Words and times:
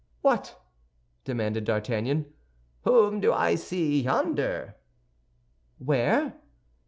"What!" 0.23 0.59
demanded 1.25 1.65
D'Artagnan. 1.65 2.25
"Whom 2.85 3.19
do 3.19 3.31
I 3.31 3.53
see 3.53 4.01
yonder?" 4.01 4.73
"Where?" 5.77 6.37